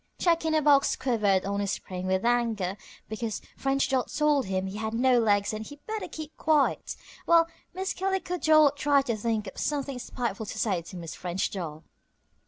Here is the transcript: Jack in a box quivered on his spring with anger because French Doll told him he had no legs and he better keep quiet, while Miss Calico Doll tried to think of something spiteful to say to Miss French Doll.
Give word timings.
Jack 0.17 0.45
in 0.45 0.55
a 0.55 0.63
box 0.63 0.95
quivered 0.95 1.45
on 1.45 1.59
his 1.59 1.69
spring 1.73 2.07
with 2.07 2.25
anger 2.25 2.75
because 3.07 3.39
French 3.55 3.87
Doll 3.87 4.05
told 4.05 4.47
him 4.47 4.65
he 4.65 4.77
had 4.77 4.95
no 4.95 5.19
legs 5.19 5.53
and 5.53 5.63
he 5.63 5.75
better 5.85 6.07
keep 6.07 6.35
quiet, 6.37 6.95
while 7.25 7.47
Miss 7.75 7.93
Calico 7.93 8.39
Doll 8.39 8.71
tried 8.71 9.05
to 9.05 9.15
think 9.15 9.45
of 9.45 9.59
something 9.59 9.99
spiteful 9.99 10.47
to 10.47 10.57
say 10.57 10.81
to 10.81 10.95
Miss 10.97 11.13
French 11.13 11.51
Doll. 11.51 11.83